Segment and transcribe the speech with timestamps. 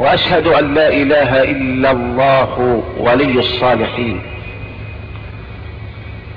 [0.00, 4.20] وأشهد أن لا إله إلا الله ولي الصالحين.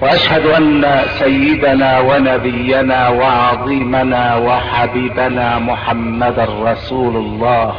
[0.01, 7.73] وأشهد أن سيدنا ونبينا وعظيمنا وحبيبنا محمدا رسول الله.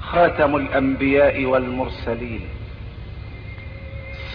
[0.00, 2.40] خاتم الأنبياء والمرسلين.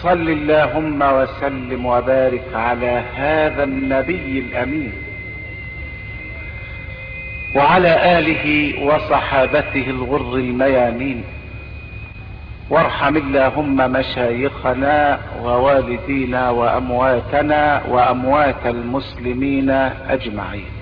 [0.02, 4.92] صل اللهم وسلم وبارك على هذا النبي الأمين.
[7.54, 11.24] وعلى آله وصحابته الغر الميامين.
[12.70, 19.70] وارحم اللهم مشايخنا ووالدينا وأمواتنا وأموات المسلمين
[20.08, 20.72] أجمعين.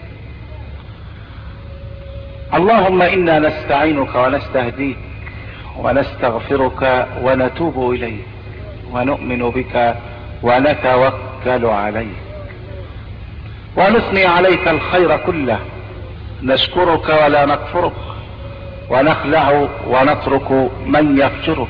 [2.54, 4.96] اللهم إنا نستعينك ونستهديك
[5.78, 8.26] ونستغفرك ونتوب إليك
[8.92, 9.94] ونؤمن بك
[10.42, 12.20] ونتوكل عليك.
[13.76, 15.58] ونثني عليك الخير كله.
[16.42, 17.92] نشكرك ولا نكفرك
[18.90, 21.68] ونخلع ونترك من يفجرك.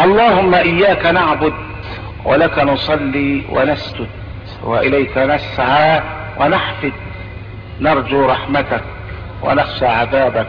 [0.00, 1.52] اللهم إياك نعبد
[2.24, 4.08] ولك نصلي ونسجد
[4.64, 6.02] وإليك نسعى
[6.40, 6.92] ونحفد.
[7.80, 8.82] نرجو رحمتك
[9.42, 10.46] ونخشى عذابك.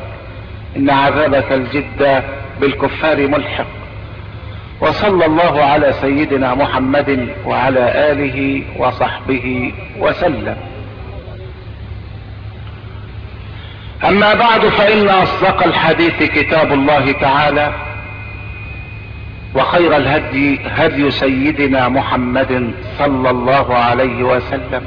[0.78, 2.24] إن عذابك الجد
[2.62, 3.66] بالكفار ملحق.
[4.82, 10.71] وصلى الله على سيدنا محمد وعلى آله وصحبه وسلم.
[14.12, 17.72] أما بعد فإن أصدق الحديث كتاب الله تعالى
[19.56, 24.82] وخير الهدي هدي سيدنا محمد صلى الله عليه وسلم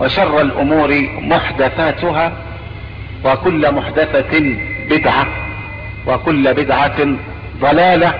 [0.00, 2.32] وشر الأمور محدثاتها
[3.24, 4.56] وكل محدثة
[4.90, 5.26] بدعة
[6.06, 7.16] وكل بدعة
[7.60, 8.14] ضلالة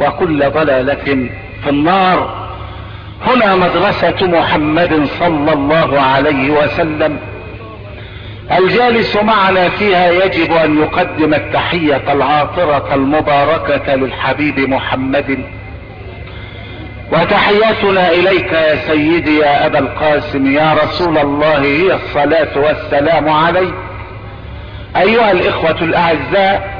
[0.00, 1.28] وكل ضلالة
[1.64, 2.46] في النار.
[3.26, 7.18] هنا مدرسة محمد صلى الله عليه وسلم
[8.52, 15.38] الجالس معنا فيها يجب أن يقدم التحية العاطرة المباركة للحبيب محمد.
[17.12, 20.54] وتحياتنا إليك يا سيدي يا أبا القاسم.
[20.54, 23.74] يا رسول الله هي الصلاة والسلام عليك.
[24.96, 26.76] أيها الإخوة الأعزاء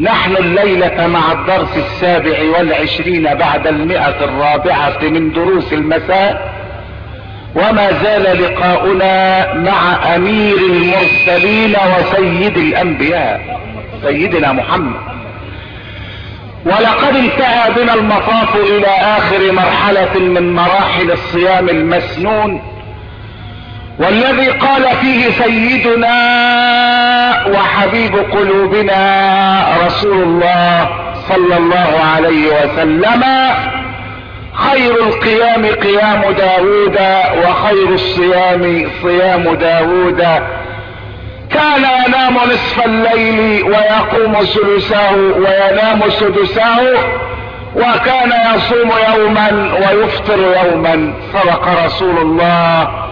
[0.00, 6.63] نحن الليلة مع الدرس السابع والعشرين بعد المئة الرابعة من دروس المساء.
[7.54, 13.60] وما زال لقاؤنا مع أمير المرسلين وسيد الأنبياء
[14.02, 15.00] سيدنا محمد.
[16.66, 22.62] ولقد انتهى بنا المطاف إلى آخر مرحلة من مراحل الصيام المسنون
[23.98, 26.16] والذي قال فيه سيدنا
[27.54, 30.88] وحبيب قلوبنا رسول الله
[31.28, 33.24] صلى الله عليه وسلم
[34.54, 36.98] خير القيام قيام داود
[37.44, 40.22] وخير الصيام صيام داود
[41.50, 46.78] كان ينام نصف الليل ويقوم ثلثه وينام سدسه
[47.76, 51.14] وكان يصوم يوما ويفطر يوما.
[51.32, 53.03] صدق رسول الله.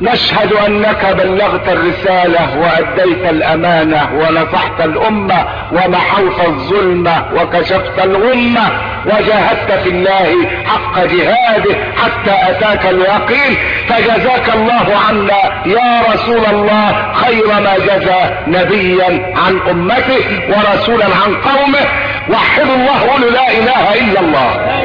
[0.00, 8.70] نشهد أنك بلغت الرسالة وأديت الأمانة ونصحت الأمة ومحوت الظلمة وكشفت الغمة
[9.06, 13.56] وجاهدت في الله حق جهاده حتى أتاك اليقين.
[13.88, 21.86] فجزاك الله عنا يا رسول الله خير ما جزى نبيا عن أمته ورسولا عن قومه.
[22.30, 24.76] وحد الله قولوا لا إله إلا الله.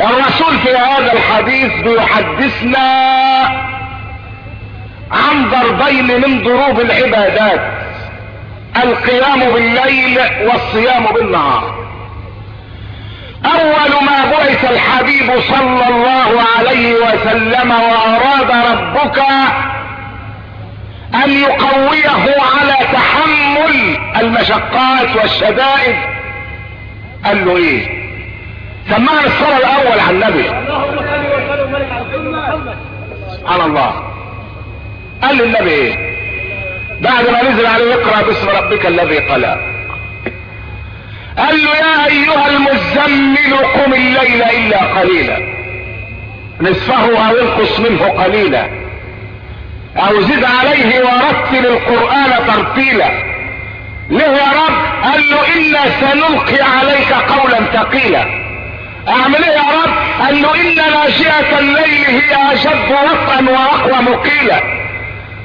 [0.00, 2.88] الرسول في هذا الحديث بيحدثنا
[5.10, 7.60] عن ضربين من ضروب العبادات
[8.76, 11.88] القيام بالليل والصيام بالنهار.
[13.44, 19.18] أول ما بعث الحبيب صلى الله عليه وسلم وأراد ربك
[21.24, 25.96] أن يقويه على تحمل المشقات والشدائد
[27.24, 27.97] قال له إيه؟
[28.88, 30.48] سمعنا الصلاة الأول عن النبي؟
[33.36, 34.02] سبحان الله.
[35.22, 35.94] قال للنبي إيه؟
[37.00, 39.58] بعد ما نزل عليه اقرأ باسم ربك الذي خلق
[41.38, 45.38] قال له يا أيها المزمل قم الليل إلا قليلا.
[46.60, 48.68] نصفه أو انقص منه قليلا.
[49.96, 53.10] أو زد عليه ورتل القرآن ترتيلا.
[54.10, 58.47] ليه يا رب قال له إنا سنلقي عليك قولا ثقيلا.
[59.08, 64.62] أعمل إيه يا رب؟ قال له إن ناشئة الليل هي أشد وطئا وأقوى مقيلا.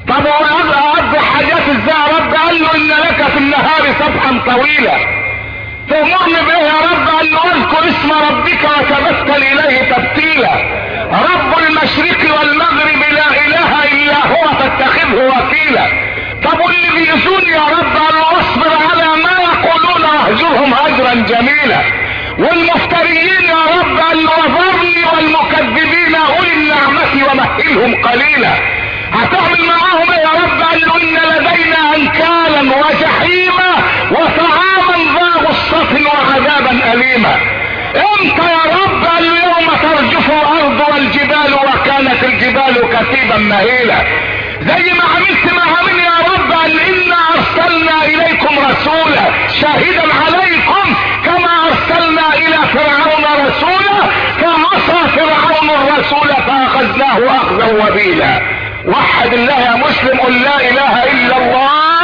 [0.08, 4.98] طب وابدا حاجات إزاي يا رب؟ قال له إن لك في النهار صبحا طويلا.
[5.90, 10.54] تؤمرني به يا رب؟ قال له اذكر اسم ربك وتبتل إليه تبتيلا.
[11.12, 15.86] رب المشرق والمغرب لا إله إلا هو فاتخذه وكيلا.
[16.44, 21.82] طب واللي بيؤذوني يا رب؟ قال له اصبر على ما يقولون وأهجرهم هجرا جميلا.
[22.40, 24.28] والمفتريين يا رب أن
[25.14, 28.54] والمكذبين أولي النعمة ومهلهم قليلا.
[29.14, 33.72] هتعمل معاهم يا رب أن ان لدينا أنكالا وجحيما
[34.12, 37.36] وطعاما ذا غصة وعذابا أليما.
[37.96, 43.98] أنت يا رب اليوم ترجف الأرض والجبال وكانت الجبال كثيبا مهيلا.
[44.62, 50.96] زي ما عملت مع من يا رب أن إنا أرسلنا إليكم رسولا شاهدا عليكم
[57.04, 58.42] فاخذناه أخذا وبيلا.
[58.88, 62.04] وحد الله يا مسلم قل لا إله إلا الله.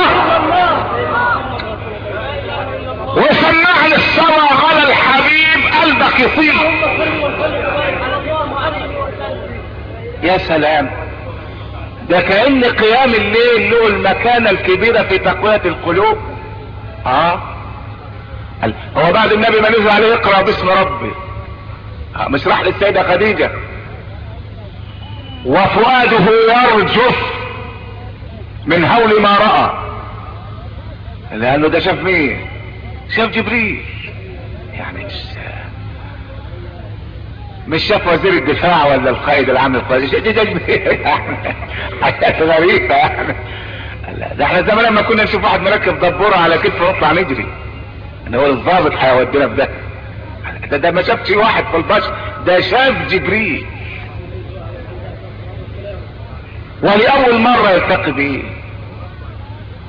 [3.17, 6.53] وسمعني الصلاة على الحبيب قلبك يطيب.
[10.23, 10.89] يا سلام.
[12.09, 16.17] ده كأن قيام الليل له المكانة الكبيرة في تقوية القلوب.
[17.05, 17.39] آه.
[18.97, 21.11] هو بعد النبي ما نزل عليه اقرأ باسم ربي.
[22.15, 23.51] آه مش راح للسيدة خديجة.
[25.45, 26.19] وفؤاده
[26.75, 27.15] يرجف
[28.65, 29.71] من هول ما رأى.
[31.31, 32.45] لأنه ده شاف مين؟
[33.15, 33.83] شاف جبريل.
[34.73, 35.13] يعني مش
[37.67, 40.59] مش شاف وزير الدفاع ولا القائد العام للقوات دي يعني
[42.01, 43.35] حاجات غريبة يعني.
[44.37, 47.45] ده إحنا زمان لما كنا نشوف واحد مركب دبورة على كتفه ونطلع نجري.
[48.27, 49.69] ان هو الضابط هيودينا في ده.
[50.71, 52.13] ده ده ما شافش واحد في البشر.
[52.45, 53.65] ده شاف جبريل.
[56.83, 58.43] ولأول مرة يلتقي بيه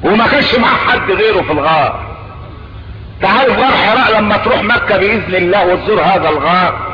[0.03, 2.11] وما كانش معاه حد غيره في الغار.
[3.23, 6.91] تعرف غار حراء لما تروح مكة بإذن الله وتزور هذا الغار.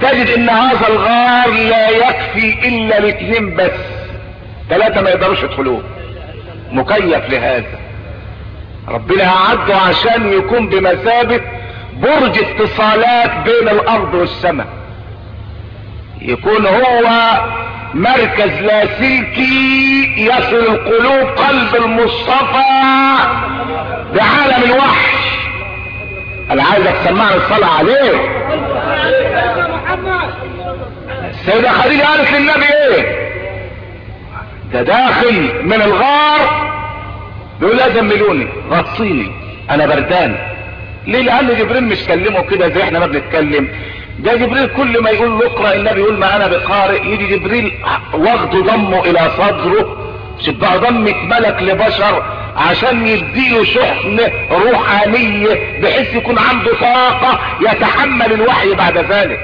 [0.00, 3.80] تجد إن هذا الغار لا يكفي إلا الاثنين بس.
[4.70, 5.82] ثلاثة ما يقدروش يدخلوه.
[6.72, 7.78] مكيف لهذا.
[8.88, 11.40] ربنا اعده عشان يكون بمثابة
[11.96, 14.66] برج اتصالات بين الأرض والسماء.
[16.20, 17.08] يكون هو
[17.94, 22.62] مركز لاسلكي يصل القلوب قلب المصطفى
[24.14, 25.16] بعالم الوحي
[26.50, 28.42] أنا عايزك تسمعني الصلاة عليه.
[31.30, 33.32] السيدة خديجة قالت للنبي إيه
[34.72, 36.72] ده داخل من الغار.
[37.60, 39.30] بيقول لا زملوني غطيني
[39.70, 40.36] أنا بردان.
[41.06, 43.68] ليه؟ لأن جبريل مش كلمه كده زي إحنا ما بنتكلم.
[44.18, 47.06] ده جبريل كل ما يقول له اقرا النبي يقول ما أنا بقارئ.
[47.06, 47.72] يجي جبريل
[48.14, 49.98] واخده ضمه إلى صدره.
[50.48, 52.22] بقى ضمة ملك لبشر
[52.56, 54.20] عشان يديله شحن
[54.50, 59.40] روحانية بحيث يكون عنده طاقة يتحمل الوحي بعد ذلك.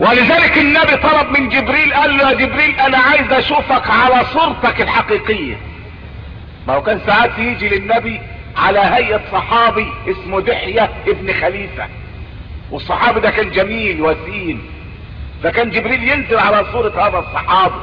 [0.00, 5.56] ولذلك النبي طلب من جبريل قال له يا جبريل أنا عايز أشوفك على صورتك الحقيقية.
[6.68, 8.20] ما هو كان ساعات يجي للنبي
[8.56, 11.86] على هيئة صحابي اسمه دحية ابن خليفة.
[12.70, 14.62] والصحابي ده كان جميل وسيم
[15.42, 17.74] فكان جبريل ينزل على صورة هذا الصحابي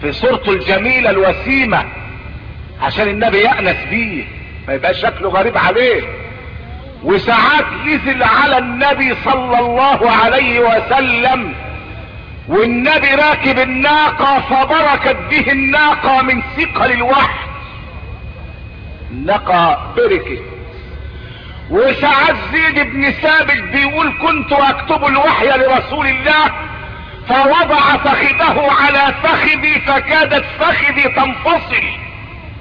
[0.00, 1.84] في صورته الجميلة الوسيمة
[2.82, 4.24] عشان النبي يأنس بيه
[4.68, 6.02] ما يبقاش شكله غريب عليه.
[7.04, 11.54] وساعات نزل على النبي صلى الله عليه وسلم
[12.48, 17.38] والنبي راكب الناقة فبركت به الناقة من ثقل الوحي.
[19.10, 20.42] الناقة بركت.
[21.70, 26.52] وساعات زيد بن ثابت بيقول كنت أكتب الوحي لرسول الله
[27.28, 31.82] فوضع فخذه على فخذي فكادت فخذي تنفصل.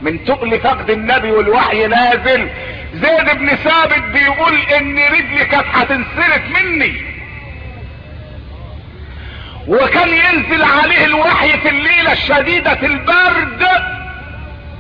[0.02, 2.50] من تقل فقد النبي والوحي نازل.
[2.94, 7.02] زيد بن ثابت بيقول إن رجلي كانت هتنسلت مني.
[9.68, 13.68] وكان ينزل عليه الوحي في الليلة الشديدة البرد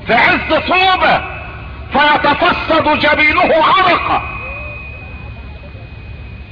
[0.07, 1.36] في عز صوبة.
[1.91, 4.21] فيتفصد جبينه عرقا.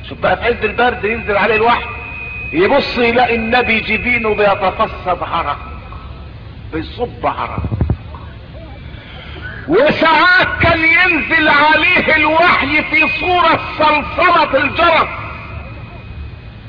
[0.10, 1.86] شوف بقى في عز البرد ينزل عليه الوحي.
[2.54, 5.58] يبص يلاقي النبي جبينه بيتفصد عرق
[6.74, 7.64] بيصب عرق
[9.68, 15.08] وساعات كان ينزل عليه الوحي في صورة صلصلة الجرس.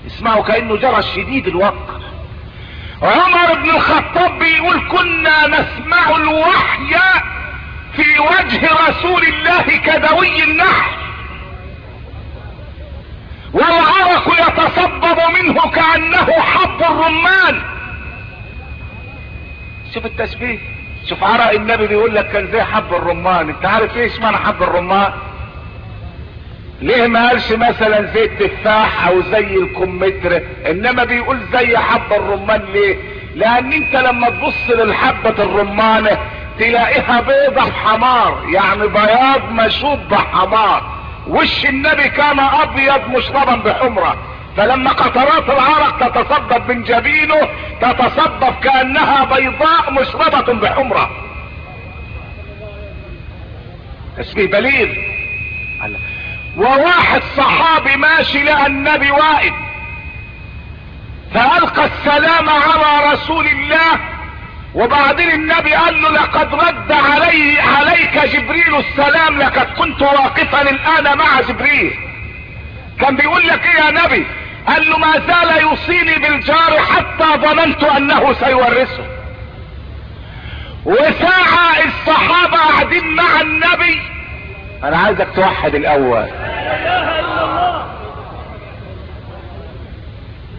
[0.06, 1.96] اسمعوا كأنه جرس شديد الوقع
[3.02, 6.96] عمر بن الخطاب بيقول كنا نسمع الوحي
[7.96, 10.96] في وجه رسول الله كدوي النحل
[13.52, 17.62] والعرق يتصبب منه كأنه حب الرمان.
[19.94, 20.58] شوف التشبيه.
[21.08, 23.48] شوف عرق النبي بيقول لك كان زي حب الرمان.
[23.48, 25.12] انت عارف إيه معنى حب الرمان؟
[26.82, 32.96] ليه ما قالش مثلا زي التفاح أو زي الكمثرى؟ إنما بيقول زي حب الرمان ليه؟
[33.34, 36.18] لأن أنت لما تبص للحبة الرمانة
[36.58, 40.82] تلاقيها بيضة بحمار يعني بياض مشوب بحمار.
[41.28, 44.16] وش النبي كان أبيض مشربا بحمرة؟
[44.56, 47.48] فلما قطرات العرق تتصبب من جبينه
[47.80, 51.10] تتصبب كأنها بيضاء مشربة بحمرة.
[54.18, 54.88] تشبيه بليغ.
[56.56, 59.52] وواحد صحابي ماشي لقى النبي واقف
[61.34, 64.15] فألقى السلام على رسول الله
[64.76, 71.40] وبعدين النبي قال له لقد رد علي عليك جبريل السلام لقد كنت واقفا الآن مع
[71.40, 71.94] جبريل.
[73.00, 74.26] كان بيقول لك إيه يا نبي؟
[74.66, 79.04] قال له ما زال يوصيني بالجار حتى ظننت أنه سيورثه.
[80.84, 84.02] وساعة الصحابة قاعدين مع النبي.
[84.84, 86.28] أنا عايزك توحد الأول.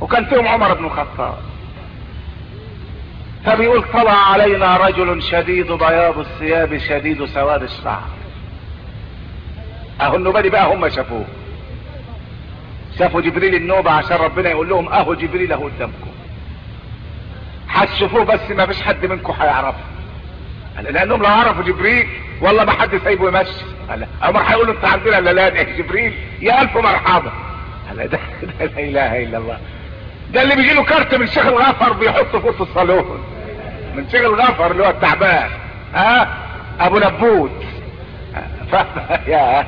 [0.02, 1.47] وكان فيهم عمر بن الخطاب.
[3.46, 8.02] فبيقول طلع علينا رجل شديد بياض الثياب شديد سواد الشعر.
[10.02, 11.26] أهو النوبة بقى هم شافوه.
[13.00, 16.12] شافوا جبريل النوبة عشان ربنا يقول لهم أهو جبريل أهو قدامكم.
[17.70, 19.84] هتشوفوه بس ما فيش حد منكم هيعرفه.
[20.82, 22.08] لأنهم لو عرفوا جبريل
[22.42, 23.66] والله ما حد سايبه يمشي.
[24.22, 27.32] عمر هيقول له أنت عندنا لا لا جبريل؟ يا ألف مرحبا.
[27.96, 28.20] ده
[28.60, 29.60] لا إله إلا الله.
[30.34, 33.24] ده اللي بيجي له كارت من شيخ الغفر بيحطه في أوضة الصالون.
[33.96, 35.50] من شيخ الغفر اللي هو التعبان.
[35.96, 36.28] ها؟
[36.80, 37.64] أبو نبوت.
[39.28, 39.68] يا.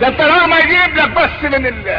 [0.00, 1.96] ده انت ما يجيب لك بس من ال...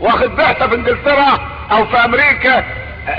[0.00, 2.64] واخد بعثه في إنجلترا أو في أمريكا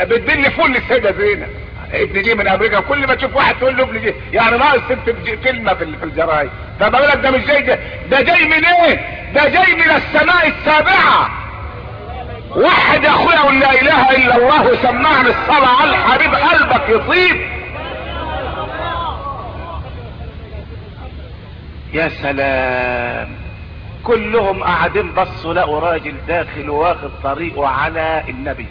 [0.02, 1.48] بتدل فل للسيدة زينب.
[1.94, 2.80] ابن جه من أمريكا.
[2.80, 6.50] كل ما تشوف واحد تقول له ابن جه يعني ناقص تكتب كلمه في الجرايد.
[6.80, 9.00] فما بالك ده مش جاي ده ده جاي من إيه
[9.36, 11.45] ده جاي من السماء السابعة.
[12.56, 17.42] وحد يا اخويا لا إله إلا الله وسمعني الصلاة على الحبيب قلبك يطيب
[21.94, 23.30] يا سلام
[24.04, 28.66] كلهم قاعدين بصوا لقوا راجل داخل واخد طريقه على النبي.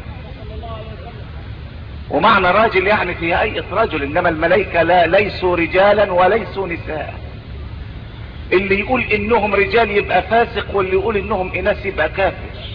[2.10, 7.14] ومعنى راجل يعني في هيئة رجل إنما الملائكة لا ليسوا رجالا وليسوا نساء.
[8.52, 12.73] اللي يقول إنهم رجال يبقى فاسق واللي يقول إنهم إناث يبقى كافر.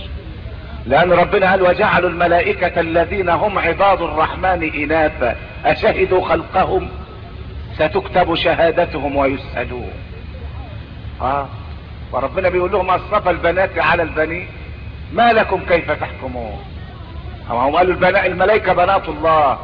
[0.85, 5.35] لأن ربنا قال وجعلوا الملائكة الذين هم عباد الرحمن إناثا.
[5.65, 6.89] أشهدوا خلقهم؟
[7.75, 9.91] ستكتب شهادتهم ويسألون.
[11.21, 11.47] آه
[12.11, 14.47] وربنا بيقول لهم أصطفى البنات على البنين.
[15.13, 16.59] ما لكم كيف تحكمون؟
[17.49, 19.57] هم قالوا البناء الملائكة بنات الله.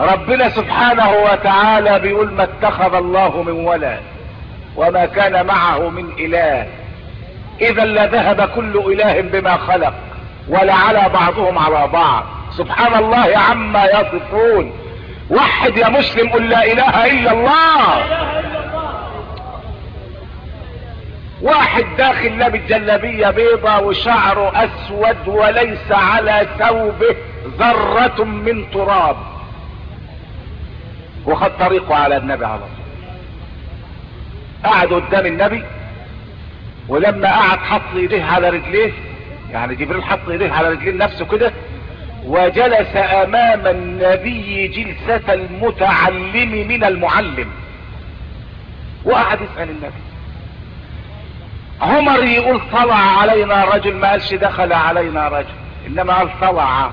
[0.00, 4.00] ربنا سبحانه وتعالى بيقول ما اتخذ الله من ولد
[4.76, 6.66] وما كان معه من إله.
[7.60, 9.94] إذا لذهب كل إله بما خلق
[10.48, 12.24] ولعلى بعضهم على بعض.
[12.50, 14.72] سبحان الله عما يصفون.
[15.30, 18.04] وحد يا مسلم قل لا إله إلا الله.
[21.42, 27.16] واحد داخل لابس جلابية بيضة وشعره أسود وليس على ثوبه
[27.58, 29.16] ذرة من تراب.
[31.26, 32.68] وخد طريقه على النبي على طول
[34.64, 35.64] قعد قدام النبي
[36.88, 38.92] ولما قعد حط ايديه على رجليه
[39.52, 41.52] يعني جبريل حط ايديه على رجليه نفسه كده
[42.24, 47.50] وجلس أمام النبي جلسة المتعلم من المعلم.
[49.04, 50.02] وقعد يسأل النبي
[51.80, 55.54] عمر يقول طلع علينا رجل؟ ما قالش دخل علينا رجل
[55.86, 56.90] إنما قال طلع.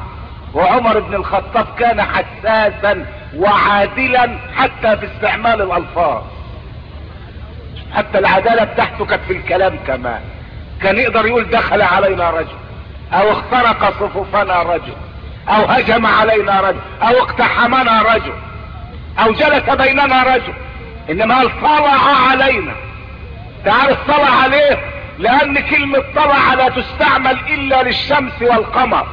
[0.53, 3.05] وعمر بن الخطاب كان حساسا
[3.37, 6.23] وعادلا حتى في استعمال الألفاظ.
[7.95, 10.21] حتى العدالة بتاعته كانت في الكلام كمان.
[10.81, 12.55] كان يقدر يقول دخل علينا رجل
[13.13, 14.93] أو اخترق صفوفنا رجل
[15.49, 18.33] أو هجم علينا رجل أو اقتحمنا رجل
[19.19, 20.53] أو جلس بيننا رجل.
[21.09, 22.73] إنما قال طلع علينا.
[23.65, 24.79] تعرف طلع عليه
[25.19, 29.07] لأن كلمة طلع لا تستعمل إلا للشمس والقمر.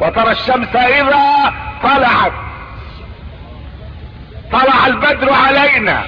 [0.00, 1.52] وترى الشمس إذا
[1.82, 2.32] طلعت.
[4.52, 6.04] طلع البدر علينا.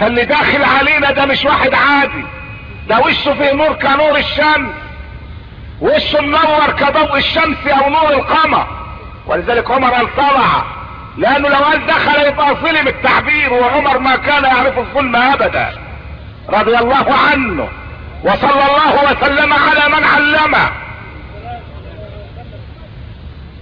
[0.00, 2.24] فاللي داخل علينا ده مش واحد عادي.
[2.88, 4.74] ده وشه فيه نور كنور الشمس.
[5.80, 8.66] وشه منور كضوء الشمس أو نور القمر.
[9.26, 10.64] ولذلك عمر قال طلع.
[11.16, 15.72] لأنه لو قال دخل يبقى ظلم التعبير وعمر ما كان يعرف الظلم أبدا.
[16.48, 17.68] رضي الله عنه.
[18.24, 20.72] وصلى الله وسلم على من علمه.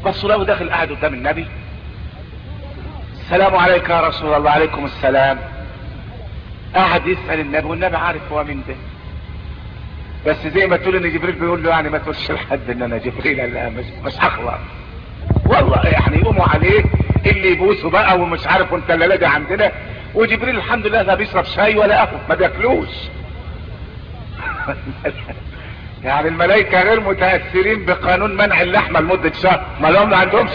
[0.07, 1.47] بصوا له داخل قاعد قدام النبي.
[3.21, 4.51] السلام عليك يا رسول الله.
[4.51, 5.39] عليكم السلام.
[6.75, 8.75] قاعد يسأل النبي والنبي عارف هو مين ده.
[10.27, 13.55] بس زي ما تقول إن جبريل بيقول له يعني ما تقولش لحد إن أنا جبريل
[13.55, 14.55] لا مش مش هخلص
[15.47, 15.87] والله.
[15.87, 16.85] يعني يقوموا عليه
[17.27, 19.73] اللي يبوسوا بقى ومش عارف وانت الليلة دي عندنا.
[20.15, 22.89] وجبريل الحمد لله لا بيشرب شاي ولا قهوه ما بياكلوش.
[26.05, 29.65] يعني الملائكة غير متأثرين بقانون منع اللحمة لمدة شهر.
[29.81, 30.51] ما لهم ما عندهمش.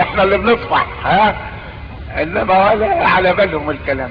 [0.00, 1.36] إحنا اللي بنطفح ها؟
[2.16, 4.10] إنما ولا على بالهم الكلام.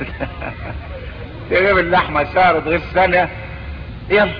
[1.50, 3.28] تغيب اللحمة شهر تغيب سنة.
[4.10, 4.32] يلا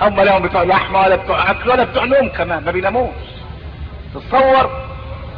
[0.00, 3.14] هم لهم بتوع لحمة ولا بتوع أكل ولا بتوع نوم كمان ما بيناموش.
[4.14, 4.86] تصور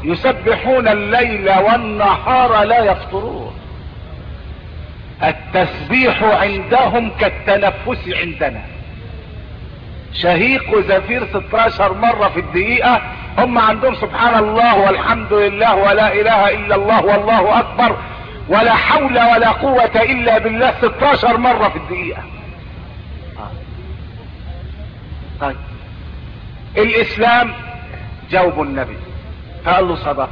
[0.03, 3.55] يسبحون الليل والنهار لا يفطرون.
[5.23, 8.61] التسبيح عندهم كالتنفس عندنا.
[10.13, 13.03] شهيق وزفير 16 مرة في الدقيقة
[13.38, 17.97] هم عندهم سبحان الله والحمد لله ولا إله إلا الله والله أكبر
[18.49, 22.23] ولا حول ولا قوة إلا بالله 16 مرة في الدقيقة.
[25.40, 25.57] طيب.
[26.76, 27.52] الإسلام
[28.30, 28.97] جاوب النبي.
[29.64, 30.28] فقال له صدق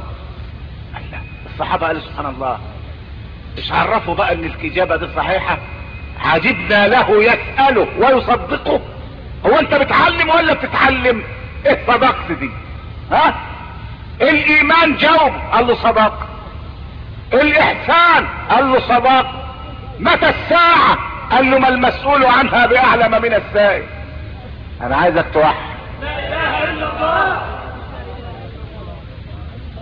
[1.11, 1.17] لا
[1.53, 2.59] الصحابة قالوا سبحان الله.
[3.57, 5.57] مش عرفوا بقى إن الإجابة دي صحيحة؟
[6.19, 8.81] عجبنا له يسأله ويصدقه.
[9.45, 11.23] هو أنت بتعلم ولا بتتعلم؟
[11.65, 12.49] إيه صدقت دي؟
[13.11, 13.33] ها؟
[14.21, 16.27] الإيمان جاوب قال له صدق
[17.33, 19.27] الإحسان قال له صدق
[19.99, 20.97] متى الساعة؟
[21.31, 23.83] قال له ما المسؤول عنها بأعلم من السائل.
[24.81, 25.55] أنا عايزك توحد.
[26.01, 27.41] لا إله إلا الله.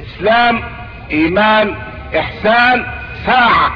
[0.01, 0.63] إسلام
[1.11, 1.75] إيمان
[2.19, 2.85] إحسان
[3.25, 3.71] ساعة.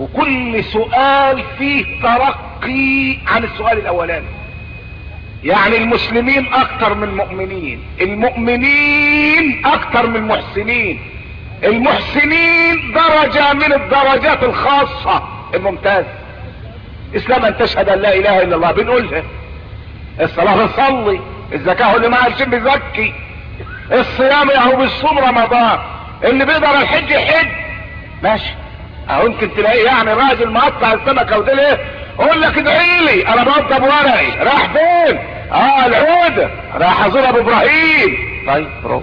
[0.00, 4.41] وكل سؤال فيه ترقي عن السؤال الأولاني.
[5.44, 7.82] يعني المسلمين أكتر من المؤمنين.
[8.00, 11.00] المؤمنين أكتر من المحسنين.
[11.64, 15.22] المحسنين درجة من الدرجات الخاصة.
[15.54, 16.08] الممتازة
[17.16, 18.72] إسلام أن تشهد أن لا إله إلا الله.
[18.72, 19.22] بنقولها.
[20.20, 21.20] الصلاة بنصلي.
[21.52, 23.14] الزكاة اللي ما قالش بيزكي.
[23.92, 25.78] الصيام اهو بيصوم رمضان.
[26.24, 27.48] اللي بيقدر الحج يحج.
[28.22, 28.54] ماشي.
[29.10, 31.78] أهو يمكن تلاقيه يعني راجل مقطع السمكة وده ليه؟
[32.18, 33.28] أقول لك ادعي لي.
[33.28, 35.18] أنا بوضب ورقي راح فين؟
[35.52, 38.16] آه العودة راح أزور أبو إبراهيم.
[38.46, 39.02] طيب برو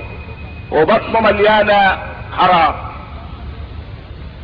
[0.71, 1.97] وبطنه مليانة
[2.38, 2.73] حرام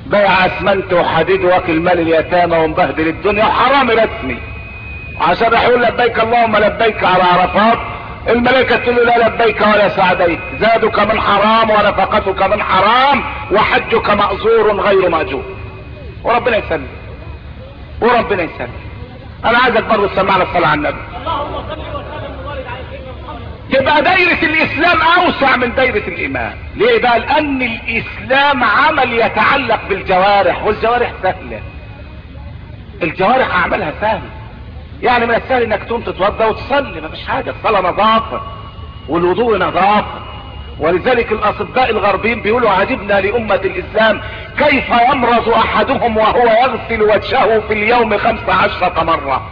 [0.05, 4.39] بيع أسمنت وحديد وأكل مال اليتامى ومبهدل الدنيا وحرام رسمي
[5.21, 7.77] عشان راح يقول لبيك اللهم لبيك على عرفات.
[8.29, 10.39] الملائكة تقول له لا لبيك ولا سعديك.
[10.59, 15.43] زادك من حرام ونفقتك من حرام وحجك مأزور غير مأجور.
[16.23, 16.87] وربنا يسلم
[18.01, 18.69] وربنا يسلم
[19.45, 20.97] أنا عايزك برضه تسمعنا الصلاة على النبي.
[21.17, 23.41] اللهم صل وسلم وبارك على سيدنا محمد
[23.71, 26.54] تبقى دايرة الإسلام أوسع من دايرة الإيمان.
[26.75, 31.62] ليه؟ بقى لأن الإسلام عمل يتعلق بالجوارح والجوارح سهلة.
[33.04, 34.30] الجوارح أعمالها سهلة.
[35.01, 37.49] يعني من السهل إنك تقوم تتوضأ وتصلي مفيش حاجة.
[37.49, 38.41] الصلاة نظافة
[39.10, 40.25] والوضوء نظافة.
[40.80, 44.21] ولذلك الاطباء الغربيين بيقولوا عجبنا لأمة الإسلام
[44.58, 49.49] كيف يمرض أحدهم وهو يغسل وجهه في اليوم خمس عشرة مرة؟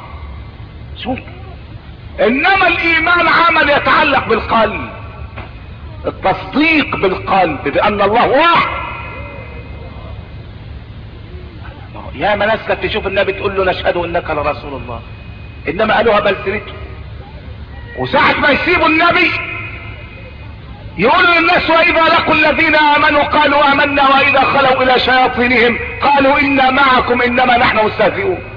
[1.03, 1.19] شوف.
[2.19, 4.89] إنما الإيمان عمل يتعلق بالقلب.
[6.05, 8.83] التصديق بالقلب بأن الله واحد.
[12.15, 15.01] يا ما ناس تشوف النبي تقول له نشهد إنك لرسول الله.
[15.67, 16.73] إنما قالوها بلسنته.
[17.99, 19.31] وساعة ما يسيبوا النبي
[20.97, 27.21] يقول للناس وإذا لقوا الذين آمنوا قالوا آمنا وإذا خلوا إلى شياطينهم قالوا إنا معكم
[27.21, 28.52] إنما نحن مستهزئون.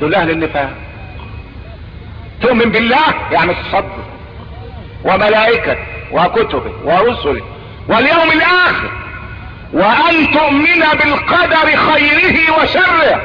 [0.00, 0.70] دول أهل النفاق.
[2.42, 4.04] تؤمن بالله يعني تصدق
[5.04, 5.76] وملائكته
[6.12, 7.42] وكتبه ورسله
[7.88, 8.90] واليوم الآخر.
[9.72, 13.22] وان تؤمن بالقدر خيره وشره.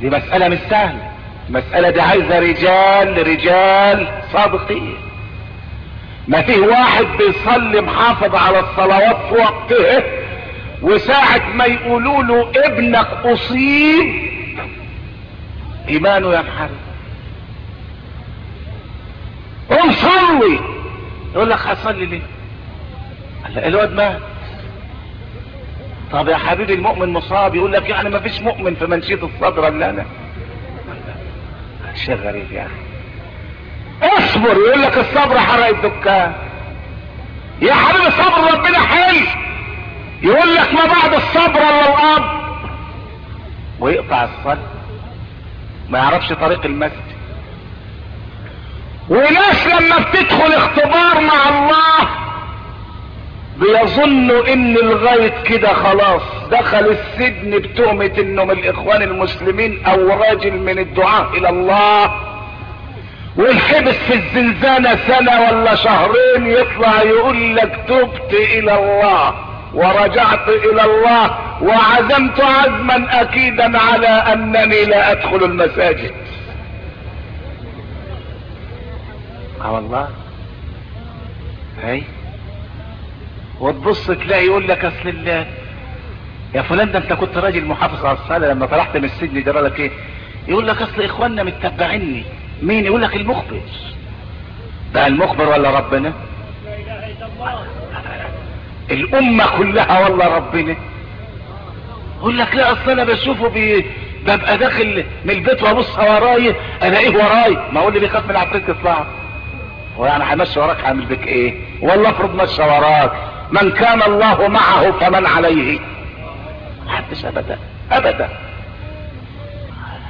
[0.00, 1.12] دي مسألة مش سهلة.
[1.48, 4.96] المسألة دي عايزة رجال رجال صادقين.
[6.28, 10.02] ما فيه واحد بيصلي محافظ على الصلوات في وقتها
[10.82, 14.32] وساعة ما يقولوا له ابنك أصيب
[15.92, 16.70] ايمانه ينحرف
[19.70, 20.60] قوم صلي.
[21.34, 22.22] يقول لك هصلي ليه
[23.44, 24.20] هلا الواد مات.
[26.12, 27.54] طب يا حبيبي المؤمن مصاب.
[27.54, 30.06] يقول لك يعني ما فيش مؤمن في منشية الصدر إلا أنا.
[31.94, 32.82] شيء غريب يا أخي.
[34.18, 34.48] اصبر.
[34.48, 36.32] يقول لك الصبر حرق الدكان.
[37.62, 39.26] يا حبيبي صبر ربنا حلو
[40.22, 42.42] يقول لك ما بعد الصبر إلا الاب
[43.80, 44.58] ويقطع الصلاة
[45.92, 47.12] ما يعرفش طريق المسجد.
[49.08, 52.08] وناس لما بتدخل اختبار مع الله
[53.56, 56.22] بيظنوا إن لغاية كده خلاص.
[56.50, 62.12] دخل السجن بتهمة إنه من الإخوان المسلمين أو راجل من الدعاء إلى الله.
[63.36, 69.34] والحبس في الزنزانة سنة ولا شهرين يطلع يقول لك تبت إلى الله
[69.74, 71.38] ورجعت إلى الله.
[71.62, 76.12] وعزمت عزما أكيدا على أنني لا أدخل المساجد.
[79.64, 80.08] آه والله.
[81.82, 82.02] هاي.
[83.60, 85.46] وتبص تلاقي يقول لك أصل الله
[86.54, 89.80] يا فلان ده أنت كنت راجل محافظ على الصلاة لما طلعت من السجن جرى لك
[89.80, 89.90] إيه؟
[90.48, 92.24] يقول لك أصل إخواننا متبعيني.
[92.62, 93.60] مين؟ يقول لك المخبر.
[94.94, 96.12] ده المخبر ولا ربنا؟
[96.64, 97.66] لا إله إلا الله.
[98.90, 100.76] الأمة كلها والله ربنا.
[102.22, 103.86] يقول لك لا أصل أنا بشوفه بي
[104.26, 109.04] ببقى داخل من البيت وأبص ورايا الاقيه ورايا ما هو اللي بيخاف من العفريت يطلع.
[109.98, 113.12] هو يعني هيمشي وراك هعمل بك إيه؟ والله افرض مشى وراك.
[113.50, 115.78] من كان الله معه فمن عليه.
[116.86, 117.58] محدش ابدا
[117.92, 118.28] ابدا.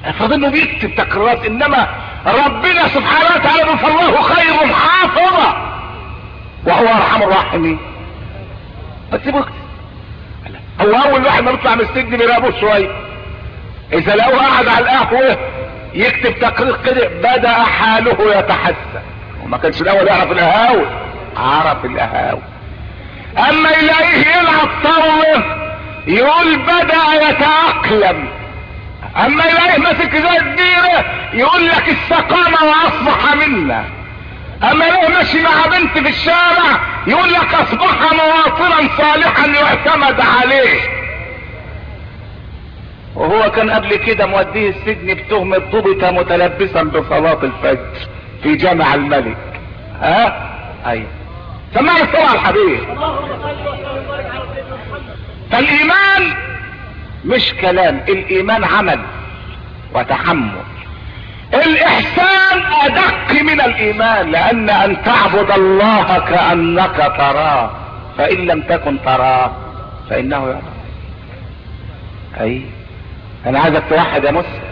[0.05, 1.89] افرض إنه بيكتب تقريرات إنما
[2.27, 5.79] ربنا سبحانه وتعالى فالله خير حافظا
[6.67, 7.79] وهو أرحم الراحمين.
[9.27, 9.45] يبقى
[10.83, 12.91] هو أول واحد ما بيطلع من السجن بيراقبوه شوية
[13.93, 15.39] إذا لقوه قاعد على القهوة
[15.95, 19.03] يكتب تقرير كده بدأ حاله يتحسن.
[19.45, 20.87] وما كانش الأول يعرف القهاوي.
[21.37, 22.41] عرف القهاوي.
[23.49, 25.45] أما يلاقيه يلعب طاولة
[26.07, 28.29] يقول بدأ يتأقلم.
[29.17, 33.85] أما يلاقيه ماسك زي الديرة يقول لك استقام وأصبح منا.
[34.63, 40.81] أما يلاقيه ماشي مع بنت في الشارع يقول لك أصبح مواطنا صالحا يعتمد عليه.
[43.15, 48.09] وهو كان قبل كده موديه السجن بتهمة ضبط متلبسا بصلاة الفجر
[48.43, 49.37] في جامع الملك.
[50.01, 50.51] ها؟
[50.91, 51.07] اي
[51.75, 52.81] سمعني الصلاة الحبيب
[55.51, 56.37] فالإيمان
[57.25, 59.01] مش كلام الإيمان عمل
[59.95, 60.53] وتحمل.
[61.55, 67.71] الإحسان أدق من الإيمان لأن أن تعبد الله كأنك تراه.
[68.19, 69.51] فإن لم تكن تراه
[70.11, 70.63] فإنه يراك
[72.41, 72.63] أي؟
[73.47, 74.63] أنا عايزك توحد يا مسلم.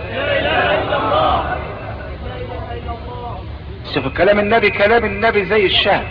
[3.95, 6.07] شوف كلام النبي كلام النبي زي الشهد.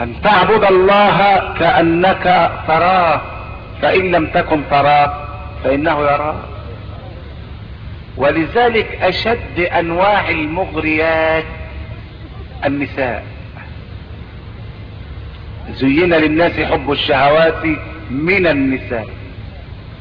[0.00, 1.18] أن تعبد الله
[1.58, 3.20] كأنك تراه
[3.82, 5.12] فإن لم تكن تراه
[5.64, 6.34] فإنه يراك
[8.20, 11.44] ولذلك أشد أنواع المغريات
[12.64, 13.24] النساء.
[15.72, 17.64] زين للناس حب الشهوات
[18.10, 19.06] من النساء.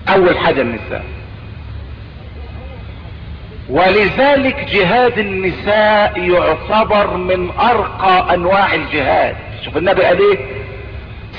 [0.10, 1.04] أول حاجة النساء.
[3.70, 9.36] ولذلك جهاد النساء يعتبر من أرقى أنواع الجهاد.
[9.66, 10.38] شوف النبي قال إيه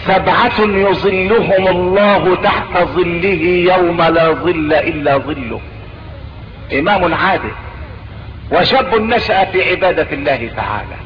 [0.06, 5.60] سبعة يظلهم الله تحت ظله يوم لا ظل إلا ظله.
[6.78, 7.50] إمام عادل
[8.52, 10.96] وشاب نشأ في عبادة الله تعالى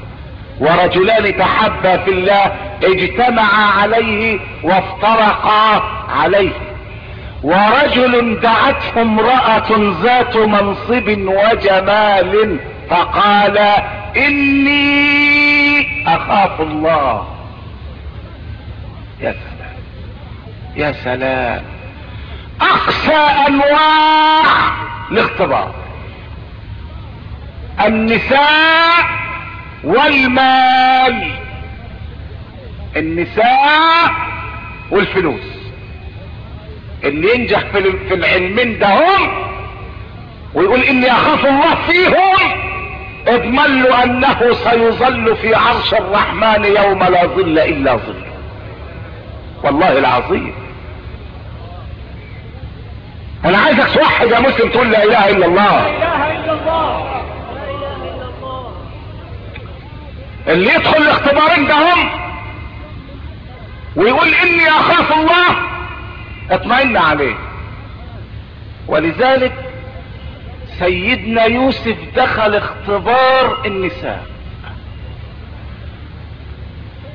[0.61, 6.53] ورجلان تحبا في الله اجتمعا عليه وافترقا عليه.
[7.43, 12.59] ورجل دعته امرأة ذات منصب وجمال
[12.91, 13.59] فقال
[14.17, 17.27] إني أخاف الله.
[19.21, 19.75] يا سلام.
[20.77, 21.74] يا سلام.
[22.61, 24.43] اقسى أنواع
[25.11, 25.75] الاختبار
[27.87, 29.05] النساء
[29.85, 31.31] والمال.
[32.97, 34.11] النساء
[34.91, 35.55] والفلوس.
[37.05, 39.29] اللي ينجح في ال- في العلمين ده هم
[40.55, 42.51] ويقول إني أخاف الله فيهم
[43.27, 48.33] اضمن له أنه سيظل في عرش الرحمن يوم لا ظل إلا ظله
[49.65, 50.55] والله العظيم.
[53.45, 55.89] أنا عايزك توحد يا مسلم تقول لا إله إلا الله.
[55.89, 57.11] لا اله الا الله
[60.49, 62.11] اللي يدخل الاختبارين ده هم.
[63.97, 65.57] ويقول إني أخاف الله.
[66.51, 67.35] اطمئن عليه.
[68.89, 69.53] ولذلك
[70.79, 74.27] سيدنا يوسف دخل اختبار النساء.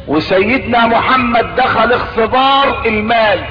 [0.08, 3.46] وسيدنا محمد دخل اختبار المال.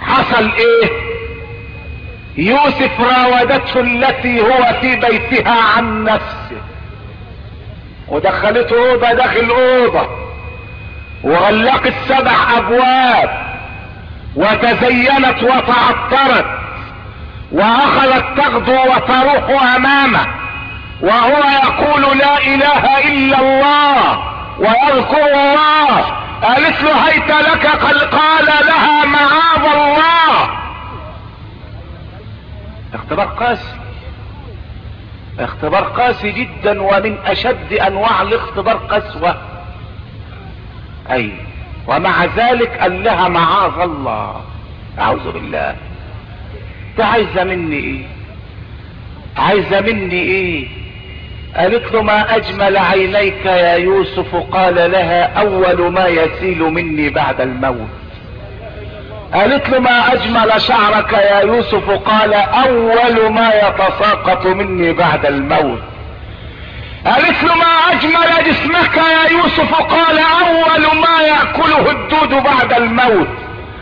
[0.00, 0.90] حصل إيه؟
[2.36, 6.60] يوسف راودته التي هو في بيتها عن نفسه.
[8.08, 10.08] ودخلته أوضة داخل أوضة.
[11.24, 13.48] وغلقت سبع أبواب.
[14.36, 16.46] وتزينت وتعطرت.
[17.52, 20.26] وأخذت تغدو وتروح أمامه.
[21.00, 24.22] وهو يقول لا إله إلا الله.
[24.58, 25.87] ويذكر الله.
[26.48, 30.58] قالت له هيت لك قال قال لها معاذ الله.
[32.94, 33.74] اختبار قاسي.
[35.38, 39.36] اختبار قاسي جدا ومن أشد أنواع الاختبار قسوة.
[41.10, 41.32] أي
[41.86, 44.44] ومع ذلك قال لها معاذ الله.
[44.98, 45.76] أعوذ بالله.
[46.98, 48.06] ده عايزة مني إيه؟
[49.36, 50.68] عايزة مني إيه؟
[51.58, 57.88] قالت له ما أجمل عينيك يا يوسف؟ قال لها أول ما يسيل مني بعد الموت.
[59.34, 65.82] قالت له ما أجمل شعرك يا يوسف؟ قال أول ما يتساقط مني بعد الموت.
[67.06, 73.28] قالت له ما أجمل جسمك يا يوسف؟ قال أول ما يأكله الدود بعد الموت.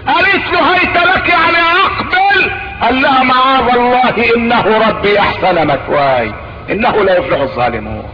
[0.06, 2.50] قالت له هيت لك يعني أقبل.
[2.82, 6.45] قال لها معاذ الله إنه ربي أحسن مثواي.
[6.70, 8.08] إنه لا يفلح الظالمون.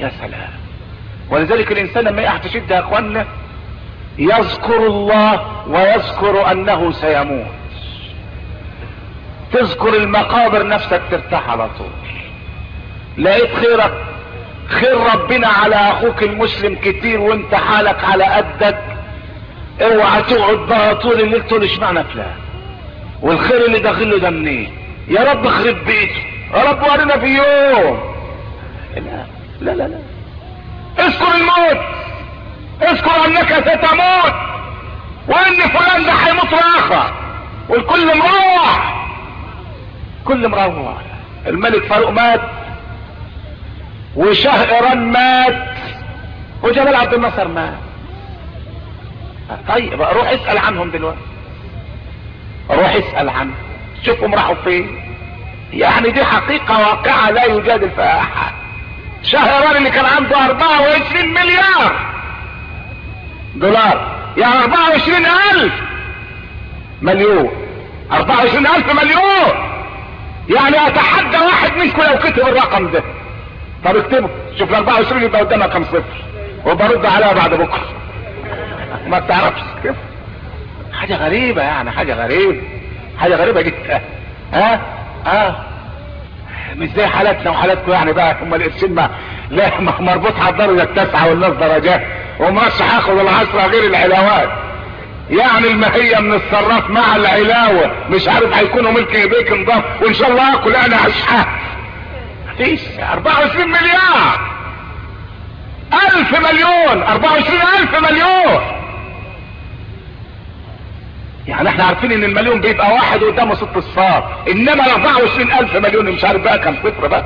[0.00, 0.50] يا سلام.
[1.30, 3.26] ولذلك الإنسان لما شدة يا اخوانا
[4.18, 7.46] يذكر الله ويذكر أنه سيموت.
[9.52, 11.90] تذكر المقابر نفسك ترتاح على طول.
[13.18, 14.04] لقيت خيرك
[14.68, 18.78] خير ربنا على أخوك المسلم كتير وانت حالك على قدك.
[19.82, 22.34] اوعى تقعد بقى طول الليل تقول اشمعنى فلان؟
[23.22, 24.72] والخير اللي داخله ده منين
[25.08, 26.33] يا رب خرب بيته.
[26.54, 28.14] رب ورينا في يوم.
[29.60, 29.98] لا لا لا.
[30.98, 31.84] اذكر الموت.
[32.82, 34.34] اذكر أنك ستموت.
[35.28, 37.12] وإن فلان ده هيموت راخة
[37.68, 39.04] والكل مروح
[40.24, 40.96] كل مروح
[41.46, 42.40] الملك فاروق مات.
[44.16, 45.74] وشاه ايران مات.
[46.62, 47.74] وجمال عبد الناصر مات.
[49.68, 51.18] طيب روح اسأل عنهم دلوقتي.
[52.70, 53.54] روح اسأل عنهم.
[54.06, 55.03] شوفهم راحوا فين.
[55.74, 58.52] يعني دي حقيقة واقعة لا يجادل فيها أحد.
[59.22, 61.96] شاه ايران اللي كان عنده 24 مليار
[63.54, 64.14] دولار.
[64.36, 65.72] يعني 24 ألف
[67.02, 67.50] مليون.
[68.12, 69.74] 24 ألف مليون.
[70.48, 73.02] يعني أتحدى واحد منكم لو كتب الرقم ده.
[73.84, 74.28] طب اكتبه.
[74.58, 76.02] شوف ال 24 يبقى قدامك كام صفر؟
[76.66, 77.88] وبرد عليها بعد بكرة.
[79.06, 79.94] ما تعرفش كيف
[81.00, 82.62] حاجة غريبة يعني حاجة غريبة.
[83.20, 84.00] حاجة غريبة جدا.
[84.52, 84.80] ها؟
[85.26, 85.64] ها؟
[86.76, 89.10] مش زي حالاتنا وحالاتكم يعني بقى هم القرشين ما
[89.50, 92.02] لا مربوط على الدرجة التاسعة والناس درجات
[92.40, 94.48] ومرشح هاخد العشرة غير العلاوات.
[95.30, 97.90] يعني المهية من الصراف مع العلاوة.
[98.10, 101.46] مش عارف هيكونوا ملك إيديك نضاف وإن شاء الله أكل أنا اشحات
[102.52, 102.80] مفيش
[103.12, 104.40] 24 مليار.
[105.92, 107.02] ألف مليون.
[107.02, 108.60] 24 ألف مليون.
[111.48, 116.06] يعني إحنا عارفين إن المليون بيبقى واحد قدامه ست اصفار إنما ال 24 ألف مليون
[116.10, 117.24] مش عارف بقى كم صفر بقى.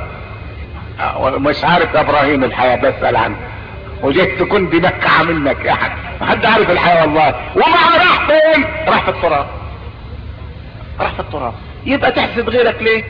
[1.39, 3.35] مش عارف إبراهيم الحياة بسأل عنه.
[4.03, 7.35] وجيت تكون دي مكة منك يا حد ما حد عارف الحياة والله.
[7.55, 9.45] ومع راح فين راح في التراب.
[10.99, 11.53] راح في التراب.
[11.85, 13.03] يبقى تحسد غيرك ليه؟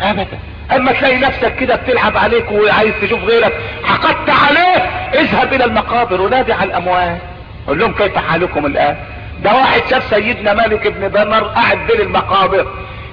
[0.00, 0.38] ابدا.
[0.76, 3.52] أما تلاقي نفسك كده بتلعب عليك وعايز تشوف غيرك
[3.84, 4.76] حقدت عليه
[5.20, 7.18] اذهب إلى المقابر ونادي على الاموات
[7.66, 8.96] قول لهم كيف حالكم الآن؟
[9.44, 12.66] ده واحد شاف سيدنا مالك بن دمر قاعد بين المقابر.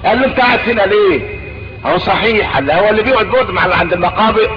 [0.04, 1.40] قال له انت قاعد هنا ليه؟
[1.86, 2.54] هو صحيح.
[2.54, 4.50] قال هو اللي بيقعد بيقعد مع عند المقابر.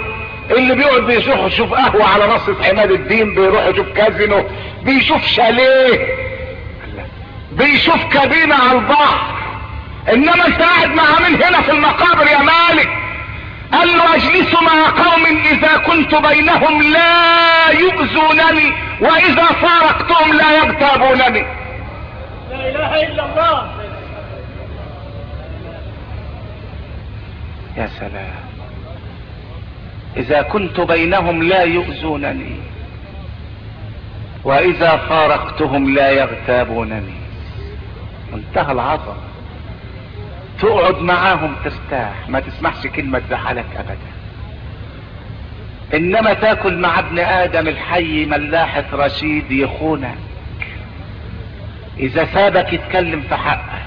[0.51, 4.43] اللي بيقعد بيشوف يشوف قهوة على نص عماد الدين بيروح يشوف كازينو.
[4.83, 6.07] بيشوف شاليه.
[7.51, 9.33] بيشوف كابينة على البحر.
[10.13, 12.89] إنما انت قاعد مع مين هنا في المقابر يا مالك؟
[13.73, 21.45] قال له أجلس مع قوم إذا كنت بينهم لا يؤذونني وإذا فارقتهم لا يغتابونني.
[22.53, 23.71] لا إله إلا الله.
[27.77, 28.43] يا سلام.
[30.17, 32.55] إذا كنت بينهم لا يؤذونني.
[34.43, 37.19] وإذا فارقتهم لا يغتابونني.
[38.33, 39.23] منتهى العظمه
[40.59, 42.29] تقعد معاهم ترتاح.
[42.29, 44.13] ما تسمعش كلمة تزعلك ابدا.
[45.93, 50.17] إنما تأكل مع ابن آدم الحي ملاحة رشيد يخونك.
[51.99, 53.83] إذا سابك يتكلم في حقك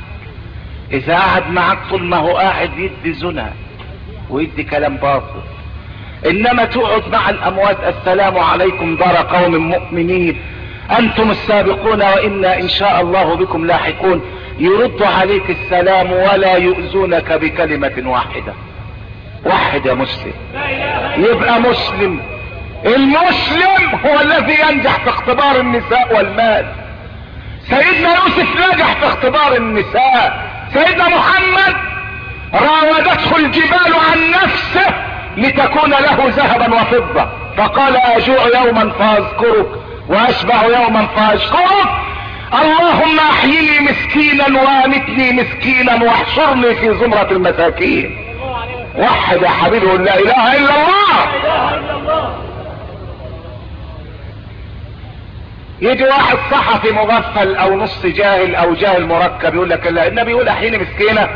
[0.92, 3.53] إذا قعد معاك طول ما هو قاعد يدي زنا
[4.31, 5.40] ويدي كلام باطل.
[6.27, 10.40] إنما تقعد مع الأموات السلام عليكم دار قوم مؤمنين.
[10.99, 14.23] أنتم السابقون وإنا إن شاء الله بكم لاحقون.
[14.59, 18.53] يرد عليك السلام ولا يؤذونك بكلمة واحدة.
[19.45, 20.33] واحد يا مسلم.
[21.19, 22.21] يبقى مسلم.
[22.87, 26.86] المسلم هو الذي ينجح في اختبار النساء والمال.
[27.70, 30.50] سيدنا يوسف نجح في اختبار النساء.
[30.74, 31.76] سيدنا محمد
[32.55, 34.94] راودته الجبال عن نفسه
[35.37, 37.29] لتكون له ذهبا وفضة.
[37.57, 39.66] فقال أجوع يوما فأذكرك
[40.09, 41.88] وأشبع يوما فأشكرك.
[42.55, 48.18] اللهم أحيني مسكينا وامتني مسكينا واحشرني في زمرة المساكين.
[48.96, 52.46] وحد يا حبيبي قول لا إله إلا الله لا اله الا الله
[55.80, 60.48] يجي واحد صحفي مغفل أو نص جاهل أو جاهل مركب يقول لك لا النبي يقول
[60.48, 61.28] أحيني مسكينة.